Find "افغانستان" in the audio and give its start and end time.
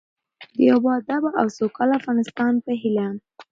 1.99-2.53